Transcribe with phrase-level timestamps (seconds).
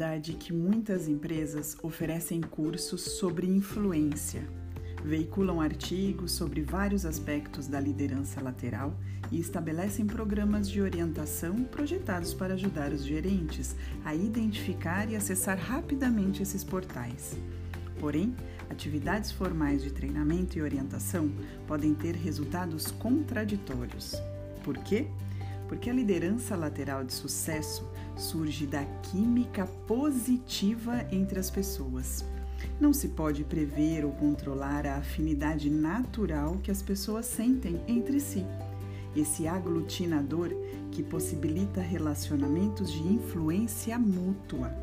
[0.00, 4.42] verdade que muitas empresas oferecem cursos sobre influência,
[5.04, 8.98] veiculam artigos sobre vários aspectos da liderança lateral
[9.30, 16.42] e estabelecem programas de orientação projetados para ajudar os gerentes a identificar e acessar rapidamente
[16.42, 17.36] esses portais.
[17.98, 18.34] Porém,
[18.70, 21.30] atividades formais de treinamento e orientação
[21.66, 24.14] podem ter resultados contraditórios.
[24.64, 25.08] Por quê?
[25.70, 32.24] Porque a liderança lateral de sucesso surge da química positiva entre as pessoas.
[32.80, 38.44] Não se pode prever ou controlar a afinidade natural que as pessoas sentem entre si.
[39.14, 40.50] Esse aglutinador
[40.90, 44.74] que possibilita relacionamentos de influência mútua.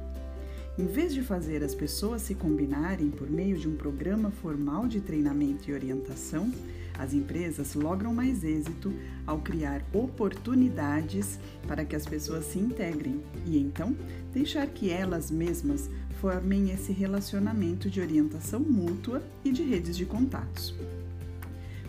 [0.79, 5.01] Em vez de fazer as pessoas se combinarem por meio de um programa formal de
[5.01, 6.49] treinamento e orientação,
[6.97, 8.93] as empresas logram mais êxito
[9.25, 13.95] ao criar oportunidades para que as pessoas se integrem e então
[14.33, 15.89] deixar que elas mesmas
[16.19, 20.73] formem esse relacionamento de orientação mútua e de redes de contatos.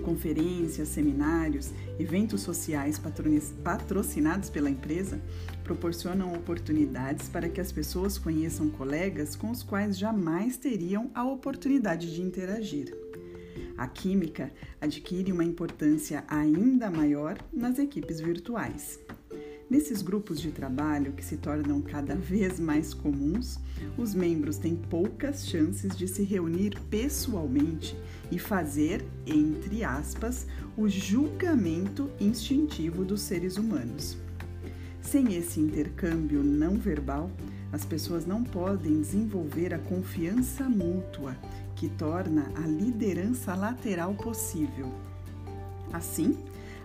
[0.02, 3.00] Conferências, seminários, eventos sociais
[3.64, 5.20] patrocinados pela empresa
[5.64, 12.14] proporcionam oportunidades para que as pessoas conheçam colegas com os quais jamais teriam a oportunidade
[12.14, 13.07] de interagir.
[13.78, 18.98] A química adquire uma importância ainda maior nas equipes virtuais.
[19.70, 23.60] Nesses grupos de trabalho que se tornam cada vez mais comuns,
[23.96, 27.96] os membros têm poucas chances de se reunir pessoalmente
[28.32, 34.18] e fazer, entre aspas, o julgamento instintivo dos seres humanos.
[35.00, 37.30] Sem esse intercâmbio não verbal,
[37.72, 41.36] as pessoas não podem desenvolver a confiança mútua
[41.76, 44.92] que torna a liderança lateral possível.
[45.92, 46.36] Assim,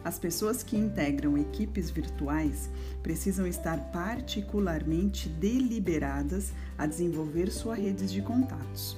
[0.03, 2.69] as pessoas que integram equipes virtuais
[3.01, 8.97] precisam estar particularmente deliberadas a desenvolver suas redes de contatos.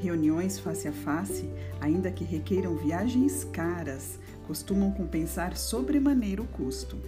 [0.00, 1.48] Reuniões face a face,
[1.80, 6.98] ainda que requeiram viagens caras, costumam compensar sobremaneira o custo.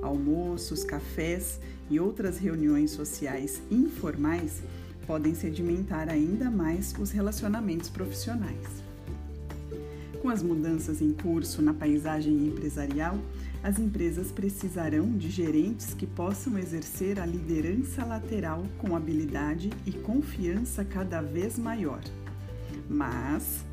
[0.00, 1.60] Almoços, cafés
[1.90, 4.62] e outras reuniões sociais informais
[5.06, 8.82] podem sedimentar ainda mais os relacionamentos profissionais.
[10.20, 13.18] Com as mudanças em curso na paisagem empresarial,
[13.62, 20.84] as empresas precisarão de gerentes que possam exercer a liderança lateral com habilidade e confiança
[20.84, 22.00] cada vez maior.
[22.88, 23.64] Mas,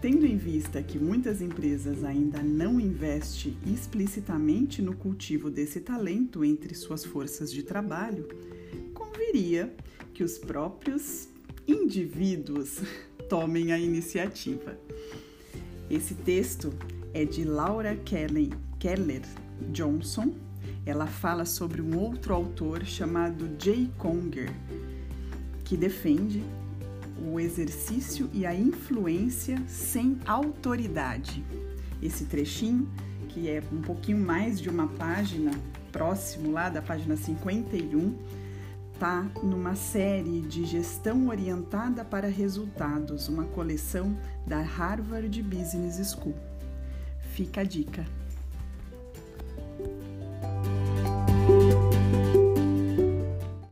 [0.00, 6.74] tendo em vista que muitas empresas ainda não investem explicitamente no cultivo desse talento entre
[6.74, 8.28] suas forças de trabalho,
[8.92, 9.74] conviria
[10.12, 11.28] que os próprios
[11.66, 12.80] indivíduos
[13.28, 14.78] tomem a iniciativa.
[15.90, 16.72] Esse texto
[17.14, 19.22] é de Laura Keller
[19.72, 20.34] Johnson.
[20.84, 24.52] Ela fala sobre um outro autor chamado Jay Conger,
[25.64, 26.42] que defende
[27.24, 31.44] o exercício e a influência sem autoridade.
[32.02, 32.88] Esse trechinho,
[33.28, 35.50] que é um pouquinho mais de uma página,
[35.90, 38.16] próximo lá da página 51,
[38.92, 44.16] está numa série de gestão orientada para resultados, uma coleção
[44.46, 46.34] da Harvard Business School.
[47.32, 48.06] Fica a dica.